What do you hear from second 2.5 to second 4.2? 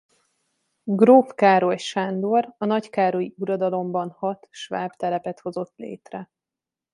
a nagykárolyi uradalomban